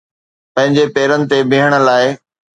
پنهنجي 0.53 0.85
پيرن 0.95 1.21
تي 1.29 1.39
بيهڻ 1.51 1.71
لاءِ 1.87 2.07